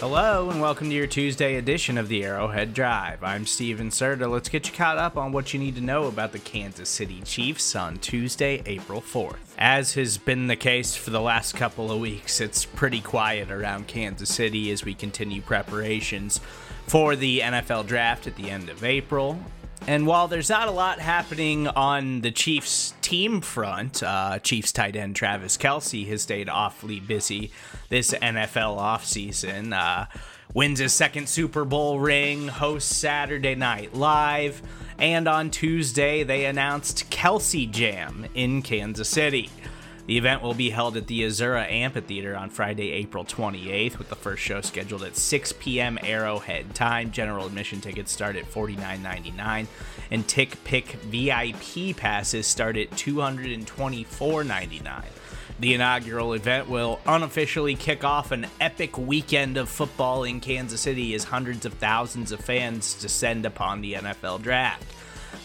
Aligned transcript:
Hello 0.00 0.48
and 0.48 0.62
welcome 0.62 0.88
to 0.88 0.94
your 0.94 1.06
Tuesday 1.06 1.56
edition 1.56 1.98
of 1.98 2.08
the 2.08 2.24
Arrowhead 2.24 2.72
Drive. 2.72 3.22
I'm 3.22 3.44
Stephen 3.44 3.90
Serda. 3.90 4.30
Let's 4.30 4.48
get 4.48 4.66
you 4.66 4.72
caught 4.72 4.96
up 4.96 5.18
on 5.18 5.30
what 5.30 5.52
you 5.52 5.60
need 5.60 5.74
to 5.74 5.82
know 5.82 6.06
about 6.06 6.32
the 6.32 6.38
Kansas 6.38 6.88
City 6.88 7.20
Chiefs 7.20 7.76
on 7.76 7.98
Tuesday, 7.98 8.62
April 8.64 9.02
4th. 9.02 9.36
As 9.58 9.92
has 9.92 10.16
been 10.16 10.46
the 10.46 10.56
case 10.56 10.96
for 10.96 11.10
the 11.10 11.20
last 11.20 11.54
couple 11.54 11.92
of 11.92 12.00
weeks, 12.00 12.40
it's 12.40 12.64
pretty 12.64 13.02
quiet 13.02 13.50
around 13.50 13.88
Kansas 13.88 14.34
City 14.34 14.70
as 14.70 14.86
we 14.86 14.94
continue 14.94 15.42
preparations 15.42 16.40
for 16.86 17.14
the 17.14 17.40
NFL 17.40 17.86
draft 17.86 18.26
at 18.26 18.36
the 18.36 18.50
end 18.50 18.70
of 18.70 18.82
April. 18.82 19.38
And 19.86 20.06
while 20.06 20.28
there's 20.28 20.50
not 20.50 20.68
a 20.68 20.72
lot 20.72 21.00
happening 21.00 21.66
on 21.66 22.20
the 22.20 22.30
Chiefs 22.30 22.94
team 23.00 23.40
front, 23.40 24.02
uh, 24.02 24.38
Chiefs 24.38 24.72
tight 24.72 24.94
end 24.94 25.16
Travis 25.16 25.56
Kelce 25.56 26.06
has 26.08 26.22
stayed 26.22 26.48
awfully 26.48 27.00
busy 27.00 27.50
this 27.88 28.12
NFL 28.12 28.78
offseason. 28.78 29.72
Uh, 29.72 30.06
wins 30.54 30.78
his 30.80 30.92
second 30.92 31.28
Super 31.28 31.64
Bowl 31.64 31.98
ring, 31.98 32.48
hosts 32.48 32.94
Saturday 32.94 33.54
Night 33.54 33.94
Live, 33.94 34.62
and 34.98 35.26
on 35.28 35.50
Tuesday 35.50 36.22
they 36.22 36.44
announced 36.44 37.10
Kelce 37.10 37.70
Jam 37.70 38.26
in 38.34 38.62
Kansas 38.62 39.08
City. 39.08 39.48
The 40.10 40.18
event 40.18 40.42
will 40.42 40.54
be 40.54 40.70
held 40.70 40.96
at 40.96 41.06
the 41.06 41.20
Azura 41.20 41.70
Amphitheater 41.70 42.36
on 42.36 42.50
Friday, 42.50 42.90
April 42.90 43.24
28th, 43.24 43.96
with 43.96 44.08
the 44.08 44.16
first 44.16 44.42
show 44.42 44.60
scheduled 44.60 45.04
at 45.04 45.14
6 45.14 45.52
p.m. 45.60 46.00
Arrowhead 46.02 46.74
time. 46.74 47.12
General 47.12 47.46
admission 47.46 47.80
tickets 47.80 48.10
start 48.10 48.34
at 48.34 48.50
$49.99, 48.50 49.68
and 50.10 50.26
TickPick 50.26 50.94
VIP 51.04 51.96
passes 51.96 52.48
start 52.48 52.76
at 52.76 52.90
$224.99. 52.90 55.04
The 55.60 55.74
inaugural 55.74 56.32
event 56.32 56.68
will 56.68 56.98
unofficially 57.06 57.76
kick 57.76 58.02
off 58.02 58.32
an 58.32 58.48
epic 58.60 58.98
weekend 58.98 59.56
of 59.56 59.68
football 59.68 60.24
in 60.24 60.40
Kansas 60.40 60.80
City 60.80 61.14
as 61.14 61.22
hundreds 61.22 61.64
of 61.64 61.74
thousands 61.74 62.32
of 62.32 62.40
fans 62.40 62.94
descend 62.94 63.46
upon 63.46 63.80
the 63.80 63.92
NFL 63.92 64.42
draft. 64.42 64.92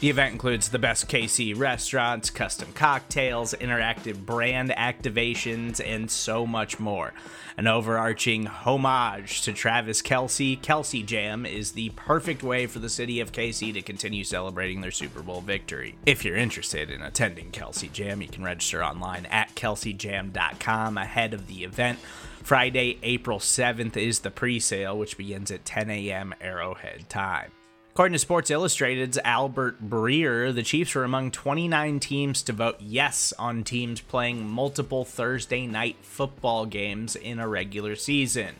The 0.00 0.08
event 0.08 0.32
includes 0.32 0.70
the 0.70 0.78
best 0.78 1.08
KC 1.08 1.58
restaurants, 1.58 2.30
custom 2.30 2.72
cocktails, 2.72 3.54
interactive 3.54 4.24
brand 4.24 4.70
activations, 4.70 5.80
and 5.84 6.10
so 6.10 6.46
much 6.46 6.80
more. 6.80 7.12
An 7.56 7.66
overarching 7.66 8.46
homage 8.46 9.42
to 9.42 9.52
Travis 9.52 10.00
Kelce, 10.00 10.58
Kelce 10.58 11.04
Jam 11.04 11.44
is 11.44 11.72
the 11.72 11.90
perfect 11.90 12.42
way 12.42 12.66
for 12.66 12.78
the 12.78 12.88
city 12.88 13.20
of 13.20 13.32
KC 13.32 13.74
to 13.74 13.82
continue 13.82 14.24
celebrating 14.24 14.80
their 14.80 14.90
Super 14.90 15.20
Bowl 15.20 15.42
victory. 15.42 15.96
If 16.06 16.24
you're 16.24 16.36
interested 16.36 16.90
in 16.90 17.02
attending 17.02 17.50
Kelce 17.50 17.92
Jam, 17.92 18.22
you 18.22 18.28
can 18.28 18.42
register 18.42 18.82
online 18.82 19.26
at 19.26 19.54
kelcejam.com 19.54 20.96
ahead 20.96 21.34
of 21.34 21.46
the 21.46 21.64
event. 21.64 21.98
Friday, 22.42 22.98
April 23.02 23.38
7th 23.38 23.96
is 23.98 24.20
the 24.20 24.30
pre 24.30 24.58
sale, 24.58 24.96
which 24.96 25.18
begins 25.18 25.50
at 25.50 25.66
10 25.66 25.90
a.m. 25.90 26.34
Arrowhead 26.40 27.08
time. 27.10 27.52
According 27.92 28.12
to 28.12 28.20
Sports 28.20 28.52
Illustrated's 28.52 29.18
Albert 29.24 29.82
Breer, 29.90 30.54
the 30.54 30.62
Chiefs 30.62 30.94
were 30.94 31.02
among 31.02 31.32
29 31.32 31.98
teams 31.98 32.40
to 32.44 32.52
vote 32.52 32.76
yes 32.78 33.32
on 33.36 33.64
teams 33.64 34.00
playing 34.00 34.48
multiple 34.48 35.04
Thursday 35.04 35.66
night 35.66 35.96
football 36.00 36.66
games 36.66 37.16
in 37.16 37.40
a 37.40 37.48
regular 37.48 37.96
season. 37.96 38.54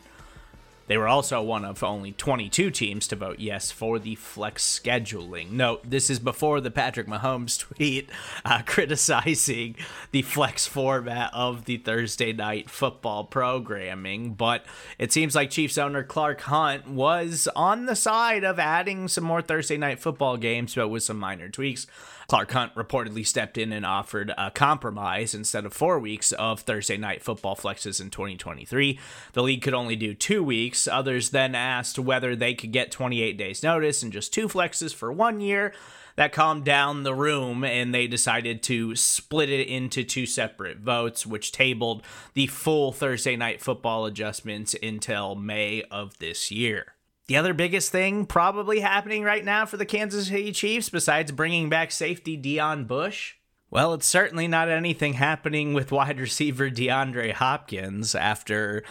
They 0.90 0.98
were 0.98 1.06
also 1.06 1.40
one 1.40 1.64
of 1.64 1.84
only 1.84 2.10
22 2.10 2.72
teams 2.72 3.06
to 3.06 3.14
vote 3.14 3.38
yes 3.38 3.70
for 3.70 4.00
the 4.00 4.16
flex 4.16 4.66
scheduling. 4.66 5.52
Note, 5.52 5.88
this 5.88 6.10
is 6.10 6.18
before 6.18 6.60
the 6.60 6.72
Patrick 6.72 7.06
Mahomes 7.06 7.56
tweet 7.76 8.10
uh, 8.44 8.62
criticizing 8.66 9.76
the 10.10 10.22
flex 10.22 10.66
format 10.66 11.30
of 11.32 11.66
the 11.66 11.76
Thursday 11.76 12.32
night 12.32 12.68
football 12.68 13.22
programming, 13.22 14.34
but 14.34 14.66
it 14.98 15.12
seems 15.12 15.36
like 15.36 15.50
Chiefs 15.50 15.78
owner 15.78 16.02
Clark 16.02 16.40
Hunt 16.40 16.88
was 16.88 17.48
on 17.54 17.86
the 17.86 17.94
side 17.94 18.42
of 18.42 18.58
adding 18.58 19.06
some 19.06 19.22
more 19.22 19.42
Thursday 19.42 19.76
night 19.76 20.00
football 20.00 20.36
games, 20.36 20.74
but 20.74 20.88
with 20.88 21.04
some 21.04 21.20
minor 21.20 21.48
tweaks. 21.48 21.86
Clark 22.30 22.52
Hunt 22.52 22.74
reportedly 22.76 23.26
stepped 23.26 23.58
in 23.58 23.72
and 23.72 23.84
offered 23.84 24.32
a 24.38 24.52
compromise 24.52 25.34
instead 25.34 25.64
of 25.64 25.72
four 25.72 25.98
weeks 25.98 26.30
of 26.30 26.60
Thursday 26.60 26.96
night 26.96 27.24
football 27.24 27.56
flexes 27.56 28.00
in 28.00 28.08
2023. 28.08 29.00
The 29.32 29.42
league 29.42 29.62
could 29.62 29.74
only 29.74 29.96
do 29.96 30.14
two 30.14 30.44
weeks. 30.44 30.79
Others 30.88 31.30
then 31.30 31.54
asked 31.54 31.98
whether 31.98 32.34
they 32.36 32.54
could 32.54 32.72
get 32.72 32.90
28 32.90 33.36
days' 33.36 33.62
notice 33.62 34.02
and 34.02 34.12
just 34.12 34.32
two 34.32 34.48
flexes 34.48 34.94
for 34.94 35.12
one 35.12 35.40
year. 35.40 35.72
That 36.16 36.32
calmed 36.32 36.64
down 36.64 37.02
the 37.02 37.14
room, 37.14 37.64
and 37.64 37.94
they 37.94 38.06
decided 38.06 38.62
to 38.64 38.94
split 38.96 39.48
it 39.48 39.68
into 39.68 40.04
two 40.04 40.26
separate 40.26 40.78
votes, 40.78 41.24
which 41.24 41.52
tabled 41.52 42.02
the 42.34 42.46
full 42.48 42.92
Thursday 42.92 43.36
night 43.36 43.62
football 43.62 44.04
adjustments 44.04 44.74
until 44.82 45.34
May 45.34 45.82
of 45.90 46.18
this 46.18 46.50
year. 46.50 46.94
The 47.26 47.36
other 47.36 47.54
biggest 47.54 47.92
thing 47.92 48.26
probably 48.26 48.80
happening 48.80 49.22
right 49.22 49.44
now 49.44 49.64
for 49.64 49.76
the 49.76 49.86
Kansas 49.86 50.26
City 50.26 50.52
Chiefs, 50.52 50.90
besides 50.90 51.32
bringing 51.32 51.68
back 51.68 51.90
safety 51.92 52.36
Deon 52.36 52.86
Bush, 52.86 53.36
well, 53.70 53.94
it's 53.94 54.06
certainly 54.06 54.48
not 54.48 54.68
anything 54.68 55.12
happening 55.12 55.74
with 55.74 55.92
wide 55.92 56.18
receiver 56.18 56.70
DeAndre 56.70 57.32
Hopkins 57.32 58.16
after 58.16 58.82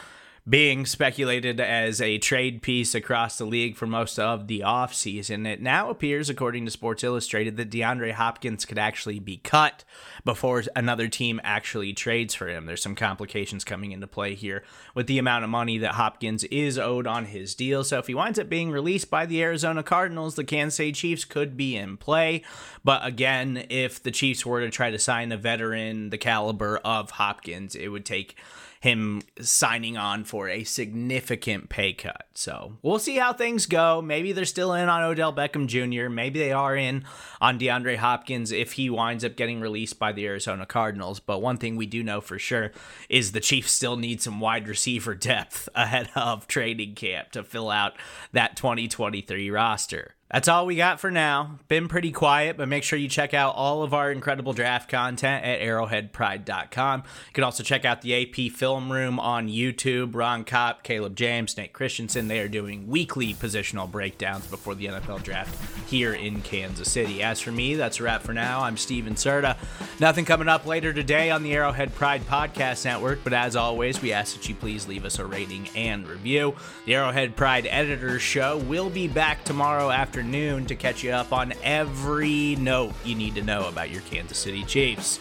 being 0.50 0.84
speculated 0.84 1.60
as 1.60 2.02
a 2.02 2.18
trade 2.18 2.64
piece 2.64 2.96
across 2.96 3.38
the 3.38 3.46
league 3.46 3.76
for 3.76 3.86
most 3.86 4.18
of 4.18 4.48
the 4.48 4.62
offseason. 4.62 5.48
It 5.48 5.62
now 5.62 5.92
appears, 5.92 6.28
according 6.28 6.66
to 6.66 6.72
Sports 6.72 7.04
Illustrated, 7.04 7.56
that 7.58 7.70
DeAndre 7.70 8.14
Hopkins 8.14 8.66
could 8.66 8.80
actually 8.80 9.20
be 9.20 9.38
cut 9.38 9.84
before 10.26 10.64
another 10.76 11.08
team 11.08 11.40
actually 11.44 11.94
trades 11.94 12.34
for 12.34 12.48
him. 12.48 12.66
There's 12.66 12.82
some 12.82 12.96
complications 12.96 13.64
coming 13.64 13.92
into 13.92 14.08
play 14.08 14.34
here 14.34 14.64
with 14.96 15.06
the 15.06 15.20
amount 15.20 15.44
of 15.44 15.52
money 15.52 15.78
that 15.78 15.94
Hopkins 15.94 16.44
is 16.46 16.80
owed 16.80 17.06
on 17.06 17.26
his 17.26 17.54
deal. 17.54 17.84
So 17.84 18.00
if 18.00 18.08
he 18.08 18.16
winds 18.16 18.40
up 18.40 18.50
being 18.50 18.72
released 18.72 19.12
by 19.12 19.28
the 19.28 19.44
Arizona 19.44 19.84
Cardinals, 19.84 20.34
the 20.34 20.44
Kansas 20.44 20.78
City 20.78 20.94
Chiefs 20.94 21.26
could 21.26 21.58
be 21.58 21.76
in 21.76 21.96
play. 21.96 22.44
But 22.84 23.06
again, 23.06 23.66
if 23.70 24.02
the 24.02 24.12
Chiefs 24.12 24.48
were 24.48 24.62
to 24.62 24.72
try 24.72 24.90
to 24.90 24.98
sign 24.98 25.32
a 25.32 25.38
veteran 25.38 26.10
the 26.10 26.18
caliber 26.18 26.78
of 26.78 27.12
Hopkins, 27.12 27.76
it 27.76 27.90
would 27.90 28.06
take 28.06 28.36
him 28.80 29.22
signing 29.42 29.98
on 29.98 30.24
for 30.24 30.48
a 30.48 30.64
significant 30.64 31.68
pay 31.68 31.92
cut. 31.92 32.28
So 32.34 32.78
we'll 32.82 33.00
see 33.00 33.18
how 33.18 33.34
things 33.34 33.66
go. 33.66 34.02
Maybe 34.02 34.32
they're 34.32 34.46
still 34.46 34.74
in 34.74 34.88
on 34.88 35.04
Odell 35.04 35.34
Beckham 35.34 35.68
Jr. 35.68 36.10
Maybe 36.10 36.40
they 36.40 36.54
are 36.54 36.78
in 36.78 37.04
on 37.42 37.60
DeAndre 37.60 37.98
Hopkins 37.98 38.54
if 38.54 38.74
he 38.74 38.90
winds 38.90 39.26
up 39.26 39.36
getting 39.36 39.60
released 39.60 40.00
by 40.00 40.14
the 40.14 40.26
Arizona 40.26 40.66
Cardinals. 40.66 41.20
But 41.20 41.42
one 41.42 41.58
thing 41.58 41.76
we 41.76 41.88
do 41.88 42.04
know 42.04 42.22
for 42.22 42.40
sure 42.40 42.72
is 43.10 43.34
the 43.34 43.42
Chiefs 43.42 43.74
still 43.74 43.98
need 43.98 44.22
some 44.22 44.40
wide 44.40 44.68
receiver 44.68 45.14
depth 45.30 45.68
ahead 45.76 46.10
of 46.16 46.48
training 46.48 46.96
camp 46.96 47.32
to 47.32 47.44
fill 47.44 47.70
out 47.70 47.94
that 48.32 48.56
2023 48.56 49.52
roster. 49.52 50.16
That's 50.32 50.48
all 50.48 50.68
we 50.68 50.76
got 50.76 51.00
for 51.00 51.10
now. 51.10 51.58
Been 51.68 51.88
pretty 51.88 52.12
quiet, 52.12 52.56
but 52.56 52.68
make 52.68 52.84
sure 52.84 53.00
you 53.00 53.10
check 53.10 53.34
out 53.34 53.56
all 53.56 53.82
of 53.82 53.96
our 53.96 54.12
incredible 54.12 54.54
draft 54.54 54.88
content 54.88 55.44
at 55.44 55.60
arrowheadpride.com. 55.60 57.00
You 57.00 57.34
can 57.34 57.44
also 57.44 57.64
check 57.64 57.84
out 57.84 58.04
the 58.04 58.14
AP 58.14 58.52
Film 58.52 58.92
Room 58.92 59.20
on 59.20 59.48
YouTube. 59.48 60.14
Ron 60.14 60.44
Kopp, 60.44 60.84
Caleb 60.84 61.16
James, 61.16 61.58
Nate 61.58 61.74
Christensen, 61.74 62.28
they 62.28 62.40
are 62.42 62.48
doing 62.48 62.88
weekly 62.88 63.34
positional 63.34 63.90
breakdowns 63.90 64.46
before 64.46 64.76
the 64.76 64.86
NFL 64.86 65.24
draft 65.24 65.90
here 65.90 66.14
in 66.14 66.44
Kansas 66.44 66.92
City. 66.92 67.24
As 67.24 67.40
for 67.40 67.52
me, 67.52 67.74
that's 67.74 68.00
a 68.00 68.04
wrap 68.04 68.22
for 68.22 68.34
now. 68.34 68.62
I'm 68.62 68.78
Stephen 68.78 69.16
Serda. 69.16 69.58
Nothing 70.00 70.26
coming 70.26 70.48
up 70.48 70.68
later 70.68 70.94
today 70.94 71.32
on 71.32 71.42
the 71.42 71.54
Arrowhead 71.54 71.96
Pride 71.96 72.22
Podcast 72.28 72.86
Network, 72.86 73.24
but 73.24 73.34
as 73.34 73.56
always, 73.56 74.00
we 74.00 74.14
ask 74.14 74.36
that 74.36 74.48
you 74.48 74.54
please 74.54 74.88
leave 74.88 75.06
us 75.06 75.18
a 75.18 75.26
rating 75.26 75.68
and 75.76 76.08
review. 76.08 76.54
The 76.86 76.94
Arrowhead 76.94 77.36
Pride 77.36 77.66
Editors 77.68 78.22
Show 78.22 78.60
will 78.60 78.92
be 78.92 79.08
back 79.08 79.44
tomorrow 79.44 79.90
after 79.90 80.19
afternoon 80.20 80.66
to 80.66 80.76
catch 80.76 81.02
you 81.02 81.12
up 81.12 81.32
on 81.32 81.54
every 81.64 82.58
note 82.58 82.94
you 83.06 83.16
need 83.16 83.34
to 83.36 83.42
know 83.42 83.70
about 83.70 83.90
your 83.90 84.02
Kansas 84.02 84.38
City 84.38 84.66
Chiefs. 84.66 85.18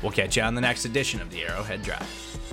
We'll 0.00 0.12
catch 0.12 0.36
you 0.36 0.42
on 0.44 0.54
the 0.54 0.60
next 0.60 0.84
edition 0.84 1.20
of 1.20 1.32
the 1.32 1.42
Arrowhead 1.42 1.82
Drive. 1.82 2.45